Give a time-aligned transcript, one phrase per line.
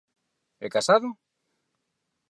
[0.65, 1.09] E Casado?